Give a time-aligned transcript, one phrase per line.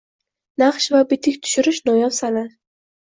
[0.61, 2.57] Naqsh va bitik tushirish– noyob san’at.